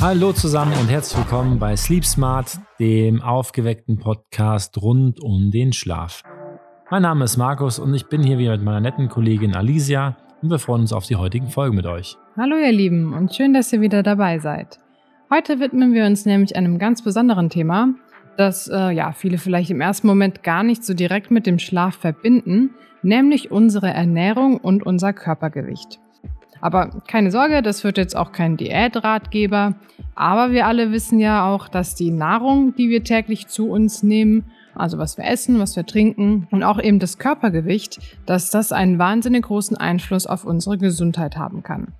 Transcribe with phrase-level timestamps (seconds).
[0.00, 6.22] Hallo zusammen und herzlich willkommen bei Sleep Smart, dem aufgeweckten Podcast rund um den Schlaf.
[6.90, 10.50] Mein Name ist Markus und ich bin hier wieder mit meiner netten Kollegin Alicia und
[10.50, 12.16] wir freuen uns auf die heutigen Folgen mit euch.
[12.36, 14.78] Hallo ihr Lieben und schön, dass ihr wieder dabei seid.
[15.30, 17.90] Heute widmen wir uns nämlich einem ganz besonderen Thema,
[18.38, 21.96] das äh, ja viele vielleicht im ersten Moment gar nicht so direkt mit dem Schlaf
[21.96, 22.70] verbinden,
[23.02, 26.00] nämlich unsere Ernährung und unser Körpergewicht.
[26.62, 29.74] Aber keine Sorge, das wird jetzt auch kein Diätratgeber.
[30.14, 34.44] Aber wir alle wissen ja auch, dass die Nahrung, die wir täglich zu uns nehmen,
[34.74, 38.98] also was wir essen, was wir trinken und auch eben das Körpergewicht, dass das einen
[38.98, 41.92] wahnsinnig großen Einfluss auf unsere Gesundheit haben kann.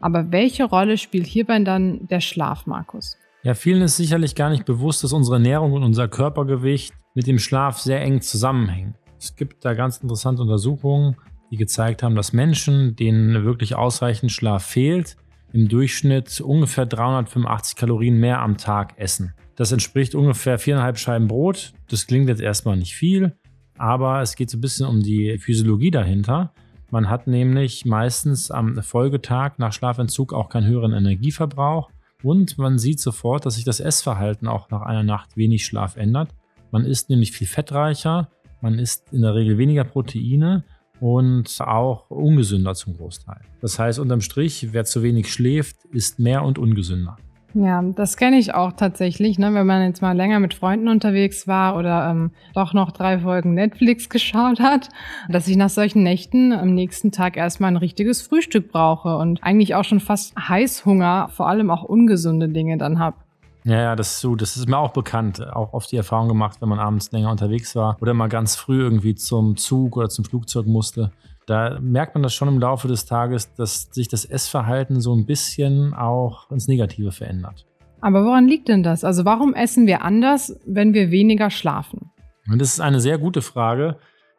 [0.00, 3.16] Aber welche Rolle spielt hierbei dann der Schlaf, Markus?
[3.42, 7.38] Ja, vielen ist sicherlich gar nicht bewusst, dass unsere Ernährung und unser Körpergewicht mit dem
[7.38, 8.94] Schlaf sehr eng zusammenhängen.
[9.18, 11.16] Es gibt da ganz interessante Untersuchungen,
[11.50, 15.16] die gezeigt haben, dass Menschen, denen wirklich ausreichend Schlaf fehlt,
[15.52, 19.34] im Durchschnitt ungefähr 385 Kalorien mehr am Tag essen.
[19.56, 21.72] Das entspricht ungefähr viereinhalb Scheiben Brot.
[21.88, 23.36] Das klingt jetzt erstmal nicht viel,
[23.76, 26.52] aber es geht so ein bisschen um die Physiologie dahinter.
[26.90, 31.90] Man hat nämlich meistens am Folgetag nach Schlafentzug auch keinen höheren Energieverbrauch
[32.22, 36.34] und man sieht sofort, dass sich das Essverhalten auch nach einer Nacht wenig Schlaf ändert.
[36.72, 38.28] Man isst nämlich viel fettreicher,
[38.60, 40.64] man isst in der Regel weniger Proteine
[41.00, 43.40] und auch ungesünder zum Großteil.
[43.60, 47.16] Das heißt, unterm Strich, wer zu wenig schläft, ist mehr und ungesünder.
[47.52, 49.52] Ja, das kenne ich auch tatsächlich, ne?
[49.52, 53.54] wenn man jetzt mal länger mit Freunden unterwegs war oder ähm, doch noch drei Folgen
[53.54, 54.88] Netflix geschaut hat,
[55.28, 59.74] dass ich nach solchen Nächten am nächsten Tag erstmal ein richtiges Frühstück brauche und eigentlich
[59.74, 63.16] auch schon fast Heißhunger, vor allem auch ungesunde Dinge dann habe.
[63.64, 65.46] Ja, ja, das ist so, das ist mir auch bekannt.
[65.52, 68.80] Auch oft die Erfahrung gemacht, wenn man abends länger unterwegs war oder mal ganz früh
[68.80, 71.12] irgendwie zum Zug oder zum Flugzeug musste.
[71.46, 75.26] Da merkt man das schon im Laufe des Tages, dass sich das Essverhalten so ein
[75.26, 77.66] bisschen auch ins Negative verändert.
[78.00, 79.04] Aber woran liegt denn das?
[79.04, 82.12] Also warum essen wir anders, wenn wir weniger schlafen?
[82.50, 83.96] Und das ist eine sehr gute Frage.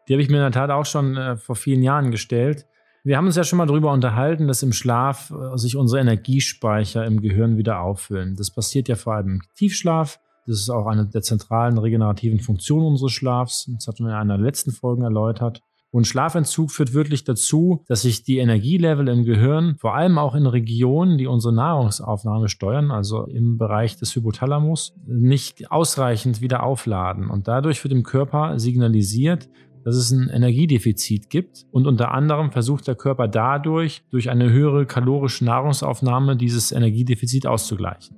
[0.07, 2.65] Die habe ich mir in der Tat auch schon äh, vor vielen Jahren gestellt.
[3.03, 7.03] Wir haben uns ja schon mal darüber unterhalten, dass im Schlaf äh, sich unsere Energiespeicher
[7.06, 8.35] im Gehirn wieder auffüllen.
[8.35, 10.19] Das passiert ja vor allem im Tiefschlaf.
[10.45, 13.67] Das ist auch eine der zentralen regenerativen Funktionen unseres Schlafs.
[13.73, 15.61] Das hatten wir in einer der letzten Folgen erläutert.
[15.90, 20.45] Und Schlafentzug führt wirklich dazu, dass sich die Energielevel im Gehirn, vor allem auch in
[20.45, 27.29] Regionen, die unsere Nahrungsaufnahme steuern, also im Bereich des Hypothalamus, nicht ausreichend wieder aufladen.
[27.29, 29.50] Und dadurch wird im Körper signalisiert,
[29.83, 34.85] dass es ein Energiedefizit gibt und unter anderem versucht der Körper dadurch, durch eine höhere
[34.85, 38.15] kalorische Nahrungsaufnahme, dieses Energiedefizit auszugleichen.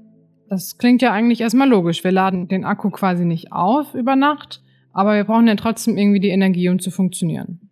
[0.50, 2.04] Das klingt ja eigentlich erstmal logisch.
[2.04, 6.20] Wir laden den Akku quasi nicht auf über Nacht, aber wir brauchen ja trotzdem irgendwie
[6.20, 7.72] die Energie, um zu funktionieren.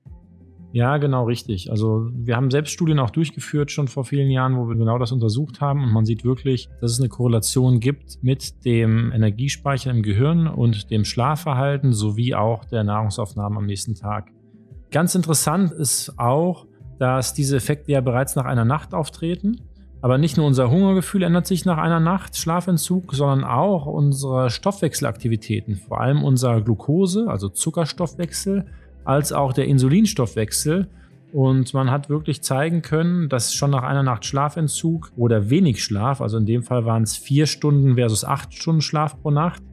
[0.74, 1.70] Ja, genau richtig.
[1.70, 5.12] Also wir haben selbst Studien auch durchgeführt schon vor vielen Jahren, wo wir genau das
[5.12, 10.02] untersucht haben und man sieht wirklich, dass es eine Korrelation gibt mit dem Energiespeicher im
[10.02, 14.32] Gehirn und dem Schlafverhalten sowie auch der Nahrungsaufnahme am nächsten Tag.
[14.92, 16.68] Ganz interessant ist auch,
[17.00, 19.62] dass diese Effekte ja bereits nach einer Nacht auftreten.
[20.03, 25.76] Aber nicht nur unser Hungergefühl ändert sich nach einer Nacht Schlafentzug, sondern auch unsere Stoffwechselaktivitäten,
[25.76, 28.66] vor allem unser Glucose, also Zuckerstoffwechsel,
[29.04, 30.88] als auch der Insulinstoffwechsel.
[31.34, 36.20] Und man hat wirklich zeigen können, dass schon nach einer Nacht Schlafentzug oder wenig Schlaf,
[36.20, 39.64] also in dem Fall waren es vier Stunden versus acht Stunden Schlaf pro Nacht,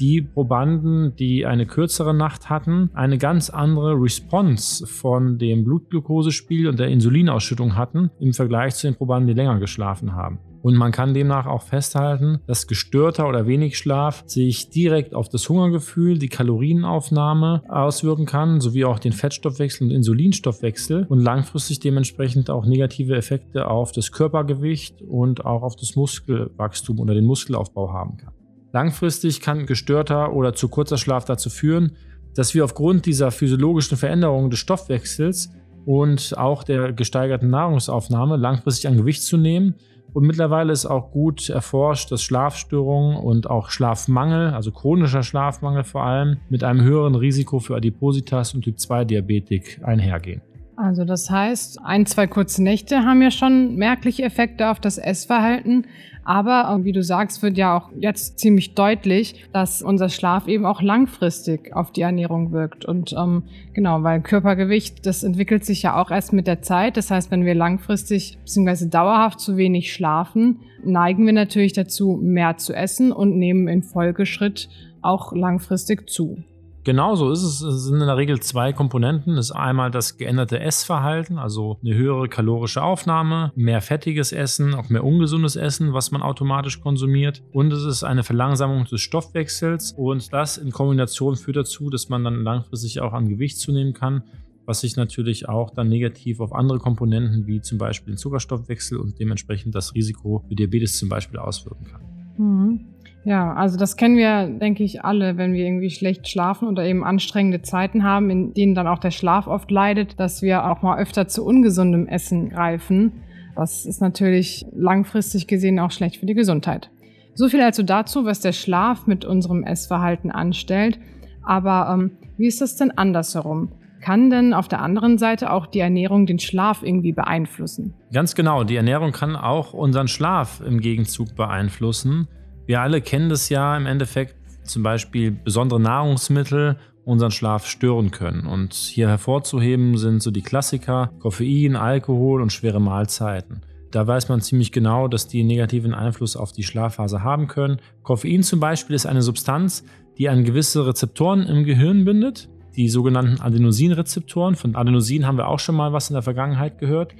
[0.00, 6.78] die Probanden, die eine kürzere Nacht hatten, eine ganz andere Response von dem Blutglukosespiegel und
[6.78, 10.38] der Insulinausschüttung hatten im Vergleich zu den Probanden, die länger geschlafen haben.
[10.62, 15.48] Und man kann demnach auch festhalten, dass gestörter oder wenig Schlaf sich direkt auf das
[15.48, 22.66] Hungergefühl, die Kalorienaufnahme auswirken kann, sowie auch den Fettstoffwechsel und Insulinstoffwechsel und langfristig dementsprechend auch
[22.66, 28.32] negative Effekte auf das Körpergewicht und auch auf das Muskelwachstum oder den Muskelaufbau haben kann.
[28.72, 31.92] Langfristig kann gestörter oder zu kurzer Schlaf dazu führen,
[32.34, 35.50] dass wir aufgrund dieser physiologischen Veränderungen des Stoffwechsels
[35.86, 39.74] und auch der gesteigerten Nahrungsaufnahme langfristig an Gewicht zu nehmen
[40.12, 46.04] und mittlerweile ist auch gut erforscht, dass Schlafstörungen und auch Schlafmangel, also chronischer Schlafmangel vor
[46.04, 50.42] allem, mit einem höheren Risiko für Adipositas und Typ-2-Diabetik einhergehen.
[50.78, 55.88] Also das heißt, ein, zwei kurze Nächte haben ja schon merkliche Effekte auf das Essverhalten.
[56.24, 60.64] Aber äh, wie du sagst, wird ja auch jetzt ziemlich deutlich, dass unser Schlaf eben
[60.66, 62.84] auch langfristig auf die Ernährung wirkt.
[62.84, 63.42] Und ähm,
[63.74, 66.96] genau, weil Körpergewicht, das entwickelt sich ja auch erst mit der Zeit.
[66.96, 68.86] Das heißt, wenn wir langfristig bzw.
[68.86, 74.68] dauerhaft zu wenig schlafen, neigen wir natürlich dazu, mehr zu essen und nehmen in Folgeschritt
[75.02, 76.44] auch langfristig zu.
[76.88, 77.60] Genau so ist es.
[77.60, 79.36] Es sind in der Regel zwei Komponenten.
[79.36, 84.88] Es ist einmal das geänderte Essverhalten, also eine höhere kalorische Aufnahme, mehr fettiges Essen, auch
[84.88, 87.42] mehr ungesundes Essen, was man automatisch konsumiert.
[87.52, 89.92] Und es ist eine Verlangsamung des Stoffwechsels.
[89.98, 94.22] Und das in Kombination führt dazu, dass man dann langfristig auch an Gewicht zunehmen kann
[94.64, 99.18] was sich natürlich auch dann negativ auf andere Komponenten wie zum Beispiel den Zuckerstoffwechsel und
[99.18, 102.17] dementsprechend das Risiko für Diabetes zum Beispiel auswirken kann.
[102.38, 102.80] Mhm.
[103.24, 107.04] Ja, also das kennen wir, denke ich, alle, wenn wir irgendwie schlecht schlafen oder eben
[107.04, 110.98] anstrengende Zeiten haben, in denen dann auch der Schlaf oft leidet, dass wir auch mal
[110.98, 113.12] öfter zu ungesundem Essen greifen.
[113.54, 116.90] Das ist natürlich langfristig gesehen auch schlecht für die Gesundheit.
[117.34, 120.98] So viel also dazu, was der Schlaf mit unserem Essverhalten anstellt.
[121.42, 123.72] Aber ähm, wie ist das denn andersherum?
[124.00, 127.94] Kann denn auf der anderen Seite auch die Ernährung den Schlaf irgendwie beeinflussen?
[128.12, 132.28] Ganz genau, die Ernährung kann auch unseren Schlaf im Gegenzug beeinflussen.
[132.66, 138.46] Wir alle kennen das ja im Endeffekt, zum Beispiel besondere Nahrungsmittel unseren Schlaf stören können.
[138.46, 143.62] Und hier hervorzuheben sind so die Klassiker Koffein, Alkohol und schwere Mahlzeiten.
[143.90, 147.78] Da weiß man ziemlich genau, dass die negativen Einfluss auf die Schlafphase haben können.
[148.02, 149.84] Koffein zum Beispiel ist eine Substanz,
[150.18, 154.54] die an gewisse Rezeptoren im Gehirn bindet, die sogenannten Adenosinrezeptoren.
[154.54, 157.12] Von Adenosin haben wir auch schon mal was in der Vergangenheit gehört.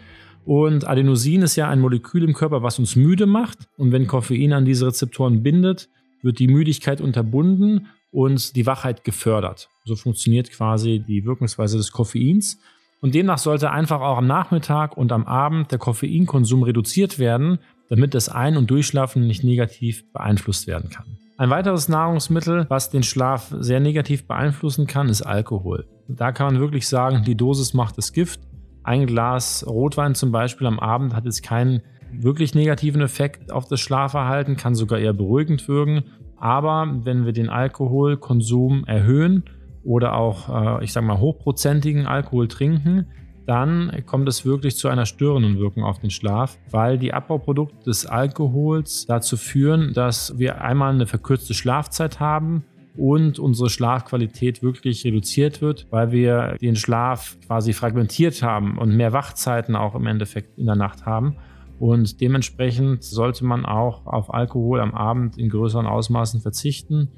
[0.46, 3.58] Und Adenosin ist ja ein Molekül im Körper, was uns müde macht.
[3.76, 5.88] Und wenn Koffein an diese Rezeptoren bindet,
[6.22, 9.69] wird die Müdigkeit unterbunden und die Wachheit gefördert.
[9.84, 12.58] So funktioniert quasi die Wirkungsweise des Koffeins.
[13.00, 17.58] Und demnach sollte einfach auch am Nachmittag und am Abend der Koffeinkonsum reduziert werden,
[17.88, 21.19] damit das Ein- und Durchschlafen nicht negativ beeinflusst werden kann.
[21.40, 25.87] Ein weiteres Nahrungsmittel, was den Schlaf sehr negativ beeinflussen kann, ist Alkohol.
[26.08, 28.40] Da kann man wirklich sagen, die Dosis macht das Gift.
[28.82, 33.79] Ein Glas Rotwein zum Beispiel am Abend hat jetzt keinen wirklich negativen Effekt auf das
[33.79, 36.02] Schlafverhalten, kann sogar eher beruhigend wirken.
[36.38, 39.44] Aber wenn wir den Alkoholkonsum erhöhen
[39.84, 43.06] oder auch, äh, ich sage mal, hochprozentigen Alkohol trinken,
[43.49, 48.05] dann kommt es wirklich zu einer störenden Wirkung auf den Schlaf, weil die Abbauprodukte des
[48.05, 52.65] Alkohols dazu führen, dass wir einmal eine verkürzte Schlafzeit haben
[52.99, 59.15] und unsere Schlafqualität wirklich reduziert wird, weil wir den Schlaf quasi fragmentiert haben und mehr
[59.15, 61.37] Wachzeiten auch im Endeffekt in der Nacht haben.
[61.79, 67.09] Und dementsprechend sollte man auch auf Alkohol am Abend in größeren Ausmaßen verzichten.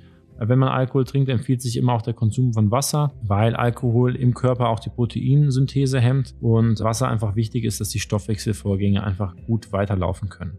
[0.43, 4.33] Wenn man Alkohol trinkt, empfiehlt sich immer auch der Konsum von Wasser, weil Alkohol im
[4.33, 9.71] Körper auch die Proteinsynthese hemmt und Wasser einfach wichtig ist, dass die Stoffwechselvorgänge einfach gut
[9.71, 10.57] weiterlaufen können.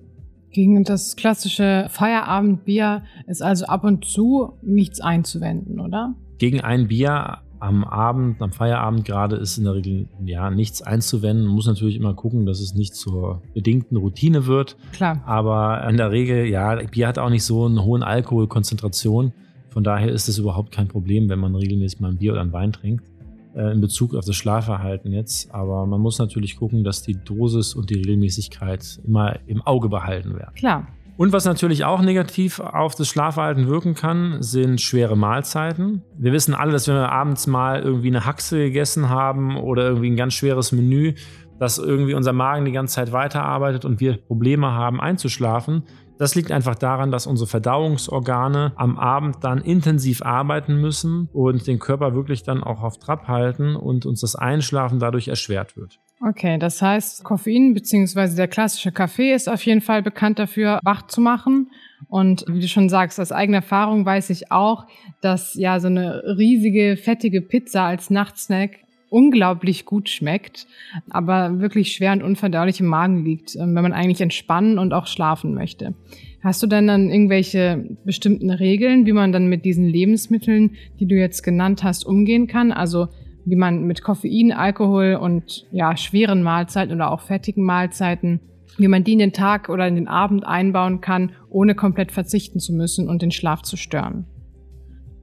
[0.52, 6.14] Gegen das klassische Feierabendbier ist also ab und zu nichts einzuwenden, oder?
[6.38, 11.46] Gegen ein Bier am Abend, am Feierabend gerade ist in der Regel ja nichts einzuwenden.
[11.46, 14.78] Man muss natürlich immer gucken, dass es nicht zur bedingten Routine wird.
[14.94, 15.22] Klar.
[15.26, 19.34] Aber in der Regel, ja, Bier hat auch nicht so eine hohe Alkoholkonzentration.
[19.72, 22.54] Von daher ist es überhaupt kein Problem, wenn man regelmäßig mal ein Bier oder ein
[22.54, 23.06] Wein trinkt.
[23.54, 25.54] Äh, in Bezug auf das Schlafverhalten jetzt.
[25.54, 30.36] Aber man muss natürlich gucken, dass die Dosis und die Regelmäßigkeit immer im Auge behalten
[30.36, 30.54] werden.
[30.56, 30.88] Klar.
[31.18, 36.02] Und was natürlich auch negativ auf das Schlafverhalten wirken kann, sind schwere Mahlzeiten.
[36.18, 40.10] Wir wissen alle, dass wenn wir abends mal irgendwie eine Haxe gegessen haben oder irgendwie
[40.10, 41.14] ein ganz schweres Menü,
[41.60, 45.84] dass irgendwie unser Magen die ganze Zeit weiterarbeitet und wir Probleme haben einzuschlafen,
[46.22, 51.80] das liegt einfach daran, dass unsere Verdauungsorgane am Abend dann intensiv arbeiten müssen und den
[51.80, 56.00] Körper wirklich dann auch auf Trab halten und uns das Einschlafen dadurch erschwert wird.
[56.24, 58.36] Okay, das heißt, Koffein bzw.
[58.36, 61.72] der klassische Kaffee ist auf jeden Fall bekannt dafür, wach zu machen.
[62.08, 64.86] Und wie du schon sagst, aus eigener Erfahrung weiß ich auch,
[65.22, 68.78] dass ja so eine riesige, fettige Pizza als Nachtsnack
[69.12, 70.68] unglaublich gut schmeckt,
[71.10, 75.06] aber wirklich schwer und unverdaulich im Magen liegt, ähm, wenn man eigentlich entspannen und auch
[75.06, 75.94] schlafen möchte.
[76.42, 81.16] Hast du denn dann irgendwelche bestimmten Regeln, wie man dann mit diesen Lebensmitteln, die du
[81.16, 82.72] jetzt genannt hast, umgehen kann?
[82.72, 83.10] Also
[83.46, 88.40] wie man mit Koffein, Alkohol und ja, schweren Mahlzeiten oder auch fettigen Mahlzeiten,
[88.78, 92.60] wie man die in den Tag oder in den Abend einbauen kann, ohne komplett verzichten
[92.60, 94.26] zu müssen und den Schlaf zu stören.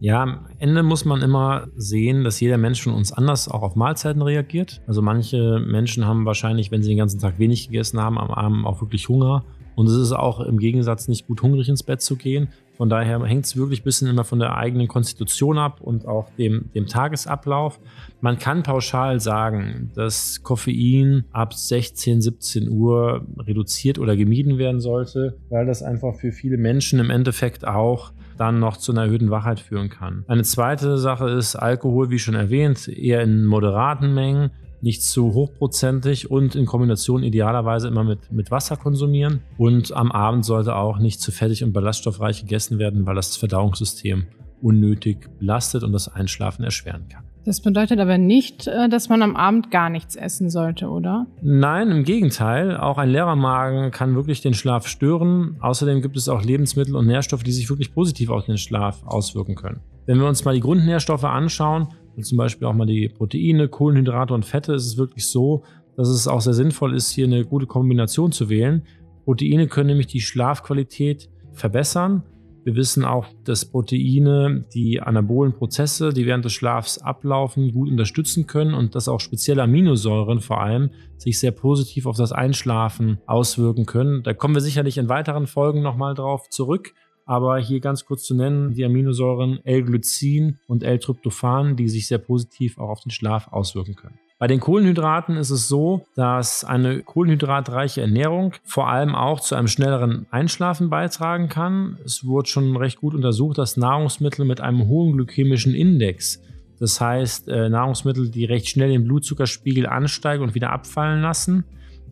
[0.00, 3.74] Ja, am Ende muss man immer sehen, dass jeder Mensch von uns anders auch auf
[3.74, 4.80] Mahlzeiten reagiert.
[4.86, 8.64] Also manche Menschen haben wahrscheinlich, wenn sie den ganzen Tag wenig gegessen haben, am Abend
[8.64, 12.16] auch wirklich Hunger Und es ist auch im Gegensatz nicht gut hungrig ins Bett zu
[12.16, 12.48] gehen.
[12.76, 16.30] Von daher hängt es wirklich ein bisschen immer von der eigenen Konstitution ab und auch
[16.38, 17.80] dem, dem Tagesablauf.
[18.20, 25.36] Man kann pauschal sagen, dass Koffein ab 16, 17 Uhr reduziert oder gemieden werden sollte,
[25.48, 29.60] weil das einfach für viele Menschen im Endeffekt auch dann noch zu einer erhöhten Wachheit
[29.60, 30.24] führen kann.
[30.28, 36.30] Eine zweite Sache ist Alkohol, wie schon erwähnt, eher in moderaten Mengen nicht zu hochprozentig
[36.30, 39.40] und in Kombination idealerweise immer mit, mit Wasser konsumieren.
[39.56, 44.26] Und am Abend sollte auch nicht zu fettig und ballaststoffreich gegessen werden, weil das Verdauungssystem
[44.62, 47.27] unnötig belastet und das Einschlafen erschweren kann.
[47.48, 51.26] Das bedeutet aber nicht, äh, dass man am Abend gar nichts essen sollte, oder?
[51.40, 52.76] Nein, im Gegenteil.
[52.76, 55.56] Auch ein leerer Magen kann wirklich den Schlaf stören.
[55.60, 59.54] Außerdem gibt es auch Lebensmittel und Nährstoffe, die sich wirklich positiv auf den Schlaf auswirken
[59.54, 59.80] können.
[60.04, 64.34] Wenn wir uns mal die Grundnährstoffe anschauen, und zum Beispiel auch mal die Proteine, Kohlenhydrate
[64.34, 65.62] und Fette, ist es wirklich so,
[65.96, 68.82] dass es auch sehr sinnvoll ist, hier eine gute Kombination zu wählen.
[69.24, 72.24] Proteine können nämlich die Schlafqualität verbessern.
[72.68, 78.46] Wir wissen auch, dass Proteine die anabolen Prozesse, die während des Schlafs ablaufen, gut unterstützen
[78.46, 83.86] können und dass auch spezielle Aminosäuren vor allem sich sehr positiv auf das Einschlafen auswirken
[83.86, 84.22] können.
[84.22, 86.92] Da kommen wir sicherlich in weiteren Folgen nochmal drauf zurück.
[87.24, 92.76] Aber hier ganz kurz zu nennen, die Aminosäuren L-Glycin und L-Tryptophan, die sich sehr positiv
[92.76, 94.18] auch auf den Schlaf auswirken können.
[94.38, 99.66] Bei den Kohlenhydraten ist es so, dass eine kohlenhydratreiche Ernährung vor allem auch zu einem
[99.66, 101.98] schnelleren Einschlafen beitragen kann.
[102.04, 106.40] Es wurde schon recht gut untersucht, dass Nahrungsmittel mit einem hohen glykämischen Index,
[106.78, 111.64] das heißt äh, Nahrungsmittel, die recht schnell den Blutzuckerspiegel ansteigen und wieder abfallen lassen,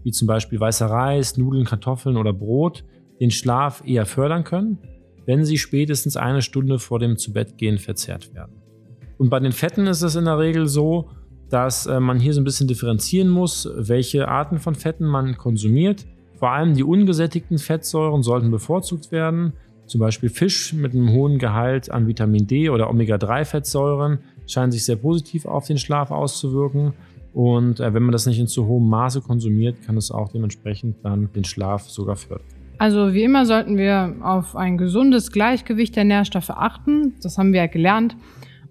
[0.03, 2.83] wie zum Beispiel weißer Reis, Nudeln, Kartoffeln oder Brot,
[3.21, 4.79] den Schlaf eher fördern können
[5.27, 8.63] wenn sie spätestens eine Stunde vor dem Zubettgehen verzehrt werden.
[9.19, 11.11] Und bei den Fetten ist es in der Regel so,
[11.51, 16.07] dass äh, man hier so ein bisschen differenzieren muss, welche Arten von Fetten man konsumiert.
[16.39, 19.53] Vor allem die ungesättigten Fettsäuren sollten bevorzugt werden.
[19.87, 24.97] Zum Beispiel Fisch mit einem hohen Gehalt an Vitamin D oder Omega-3-Fettsäuren scheinen sich sehr
[24.97, 26.93] positiv auf den Schlaf auszuwirken.
[27.33, 30.97] Und äh, wenn man das nicht in zu hohem Maße konsumiert, kann es auch dementsprechend
[31.05, 32.47] dann den Schlaf sogar fördern.
[32.79, 37.15] Also wie immer sollten wir auf ein gesundes Gleichgewicht der Nährstoffe achten.
[37.23, 38.17] Das haben wir ja gelernt.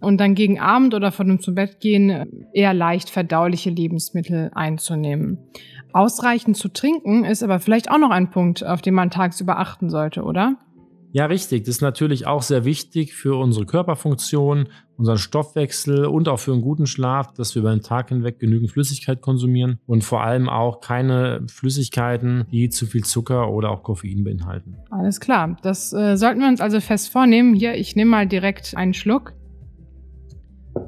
[0.06, 5.40] Und dann gegen Abend oder vor dem Zubettgehen eher leicht verdauliche Lebensmittel einzunehmen.
[5.94, 9.90] Ausreichend zu trinken ist aber vielleicht auch noch ein Punkt, auf den man tagsüber achten
[9.90, 10.58] sollte, oder?
[11.12, 11.64] Ja, richtig.
[11.64, 16.62] Das ist natürlich auch sehr wichtig für unsere Körperfunktion, unseren Stoffwechsel und auch für einen
[16.62, 20.82] guten Schlaf, dass wir über den Tag hinweg genügend Flüssigkeit konsumieren und vor allem auch
[20.82, 24.76] keine Flüssigkeiten, die zu viel Zucker oder auch Koffein beinhalten.
[24.92, 25.56] Alles klar.
[25.62, 27.56] Das äh, sollten wir uns also fest vornehmen.
[27.56, 29.34] Hier, ich nehme mal direkt einen Schluck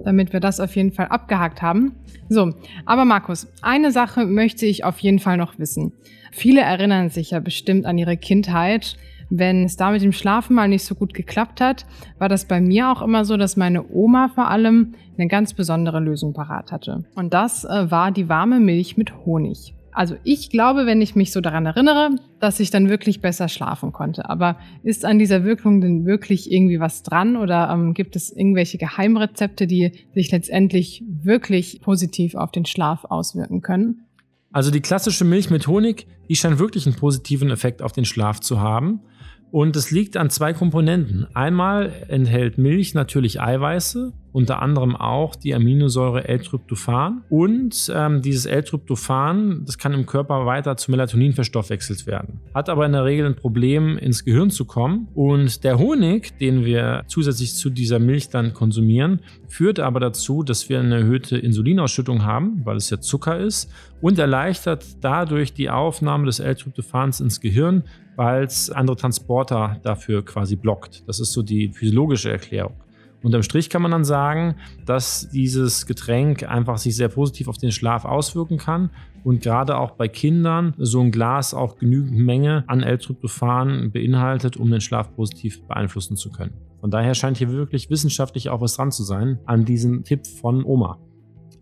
[0.04, 1.94] damit wir das auf jeden Fall abgehakt haben.
[2.30, 2.54] So,
[2.86, 5.94] aber Markus, eine Sache möchte ich auf jeden Fall noch wissen.
[6.32, 8.98] Viele erinnern sich ja bestimmt an ihre Kindheit,
[9.30, 11.86] wenn es da mit dem Schlafen mal nicht so gut geklappt hat,
[12.18, 16.00] war das bei mir auch immer so, dass meine Oma vor allem eine ganz besondere
[16.00, 17.04] Lösung parat hatte.
[17.16, 19.74] Und das äh, war die warme Milch mit Honig.
[19.98, 23.94] Also ich glaube, wenn ich mich so daran erinnere, dass ich dann wirklich besser schlafen
[23.94, 24.30] konnte.
[24.30, 28.78] Aber ist an dieser Wirkung denn wirklich irgendwie was dran oder ähm, gibt es irgendwelche
[28.78, 34.06] Geheimrezepte, die sich letztendlich wirklich positiv auf den Schlaf auswirken können?
[34.52, 38.40] Also die klassische Milch mit Honig, die scheint wirklich einen positiven Effekt auf den Schlaf
[38.40, 39.02] zu haben.
[39.50, 41.26] Und es liegt an zwei Komponenten.
[41.34, 47.24] Einmal enthält Milch natürlich Eiweiße, unter anderem auch die Aminosäure L-Tryptophan.
[47.28, 52.40] Und ähm, dieses L-Tryptophan, das kann im Körper weiter zu Melatonin verstoffwechselt werden.
[52.54, 55.08] Hat aber in der Regel ein Problem, ins Gehirn zu kommen.
[55.16, 60.70] Und der Honig, den wir zusätzlich zu dieser Milch dann konsumieren, führt aber dazu, dass
[60.70, 66.28] wir eine erhöhte Insulinausschüttung haben, weil es ja Zucker ist, und erleichtert dadurch die Aufnahme
[66.28, 71.08] des L-Tryptophans ins Gehirn, weil es andere Transporter dafür quasi blockt.
[71.08, 72.76] Das ist so die physiologische Erklärung.
[73.24, 74.56] Unterm Strich kann man dann sagen,
[74.86, 78.92] dass dieses Getränk einfach sich sehr positiv auf den Schlaf auswirken kann
[79.24, 84.70] und gerade auch bei Kindern so ein Glas auch genügend Menge an L-Tryptophan beinhaltet, um
[84.70, 86.54] den Schlaf positiv beeinflussen zu können.
[86.80, 90.64] Von daher scheint hier wirklich wissenschaftlich auch was dran zu sein an diesem Tipp von
[90.64, 91.00] Oma.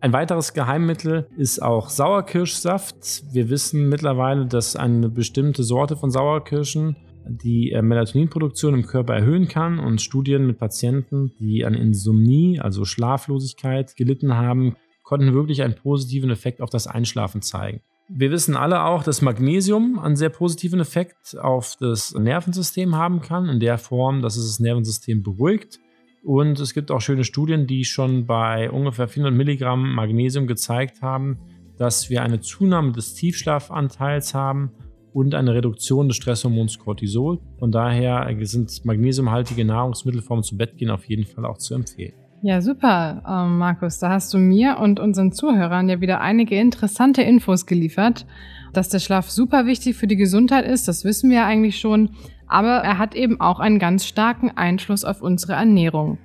[0.02, 3.24] Ein weiteres Geheimmittel ist auch Sauerkirschsaft.
[3.34, 9.48] Wir wissen mittlerweile, dass eine bestimmte Sorte von Sauerkirschen die äh, Melatoninproduktion im Körper erhöhen
[9.48, 15.76] kann und Studien mit Patienten, die an Insomnie, also Schlaflosigkeit, gelitten haben, konnten wirklich einen
[15.76, 17.82] positiven Effekt auf das Einschlafen zeigen.
[18.08, 23.50] Wir wissen alle auch, dass Magnesium einen sehr positiven Effekt auf das Nervensystem haben kann,
[23.50, 25.80] in der Form, dass es das Nervensystem beruhigt
[26.26, 31.38] und es gibt auch schöne Studien, die schon bei ungefähr 400 Milligramm Magnesium gezeigt haben,
[31.78, 34.72] dass wir eine Zunahme des Tiefschlafanteils haben
[35.16, 37.40] und eine Reduktion des Stresshormons Cortisol.
[37.58, 42.12] Von daher sind magnesiumhaltige Nahrungsmittel vorm zu Bett gehen auf jeden Fall auch zu empfehlen.
[42.42, 43.98] Ja, super, ähm, Markus.
[44.00, 48.26] Da hast du mir und unseren Zuhörern ja wieder einige interessante Infos geliefert.
[48.74, 52.10] Dass der Schlaf super wichtig für die Gesundheit ist, das wissen wir ja eigentlich schon.
[52.48, 56.18] Aber er hat eben auch einen ganz starken Einfluss auf unsere Ernährung.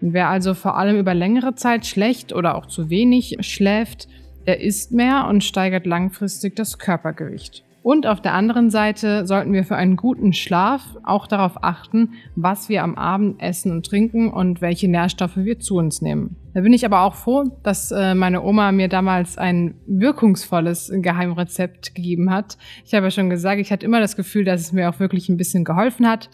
[0.00, 4.08] Wer also vor allem über längere Zeit schlecht oder auch zu wenig schläft,
[4.48, 7.64] der isst mehr und steigert langfristig das Körpergewicht.
[7.82, 12.68] Und auf der anderen Seite sollten wir für einen guten Schlaf auch darauf achten, was
[12.68, 16.36] wir am Abend essen und trinken und welche Nährstoffe wir zu uns nehmen.
[16.54, 21.94] Da bin ich aber auch froh, dass äh, meine Oma mir damals ein wirkungsvolles Geheimrezept
[21.94, 22.56] gegeben hat.
[22.84, 25.28] Ich habe ja schon gesagt, ich hatte immer das Gefühl, dass es mir auch wirklich
[25.28, 26.30] ein bisschen geholfen hat.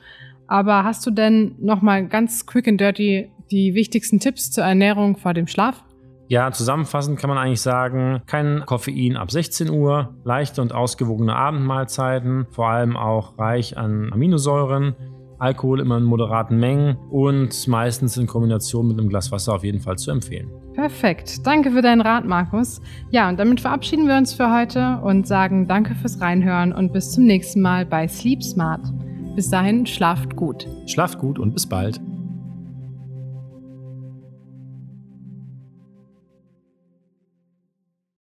[0.48, 5.16] Aber hast du denn noch mal ganz quick and dirty die wichtigsten Tipps zur Ernährung
[5.16, 5.82] vor dem Schlaf?
[6.28, 12.46] Ja, zusammenfassend kann man eigentlich sagen, kein Koffein ab 16 Uhr, leichte und ausgewogene Abendmahlzeiten,
[12.50, 14.94] vor allem auch reich an Aminosäuren,
[15.38, 19.80] Alkohol immer in moderaten Mengen und meistens in Kombination mit einem Glas Wasser auf jeden
[19.80, 20.50] Fall zu empfehlen.
[20.74, 21.46] Perfekt.
[21.46, 22.80] Danke für deinen Rat, Markus.
[23.10, 27.12] Ja, und damit verabschieden wir uns für heute und sagen Danke fürs Reinhören und bis
[27.12, 28.82] zum nächsten Mal bei Sleep Smart.
[29.34, 30.66] Bis dahin, schlaft gut.
[30.86, 32.00] Schlaft gut und bis bald.